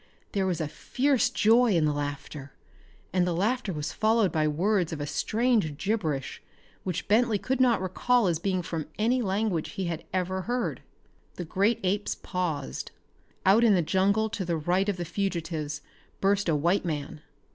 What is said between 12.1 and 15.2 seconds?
paused. Out of the jungle to the right of the